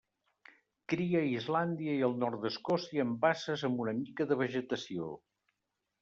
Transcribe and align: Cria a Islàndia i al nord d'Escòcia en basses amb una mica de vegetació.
Cria 0.91 1.19
a 1.25 1.27
Islàndia 1.39 1.91
i 1.97 1.99
al 2.07 2.15
nord 2.23 2.41
d'Escòcia 2.45 3.05
en 3.09 3.11
basses 3.25 3.65
amb 3.69 3.83
una 3.83 3.93
mica 3.99 4.27
de 4.31 4.39
vegetació. 4.41 5.11